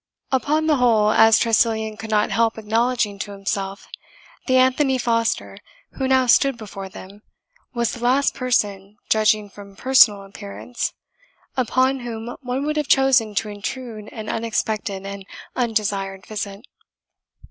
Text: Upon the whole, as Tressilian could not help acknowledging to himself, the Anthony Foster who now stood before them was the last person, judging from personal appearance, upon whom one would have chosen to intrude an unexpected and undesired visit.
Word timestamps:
Upon 0.31 0.65
the 0.65 0.77
whole, 0.77 1.11
as 1.11 1.37
Tressilian 1.37 1.95
could 1.95 2.09
not 2.09 2.31
help 2.31 2.57
acknowledging 2.57 3.19
to 3.19 3.33
himself, 3.33 3.87
the 4.47 4.57
Anthony 4.57 4.97
Foster 4.97 5.59
who 5.91 6.07
now 6.07 6.25
stood 6.25 6.57
before 6.57 6.89
them 6.89 7.21
was 7.75 7.91
the 7.91 8.03
last 8.03 8.33
person, 8.33 8.97
judging 9.11 9.47
from 9.47 9.75
personal 9.75 10.23
appearance, 10.23 10.93
upon 11.55 11.99
whom 11.99 12.35
one 12.41 12.65
would 12.65 12.77
have 12.77 12.87
chosen 12.87 13.35
to 13.35 13.49
intrude 13.49 14.11
an 14.11 14.27
unexpected 14.27 15.05
and 15.05 15.23
undesired 15.55 16.25
visit. 16.25 16.65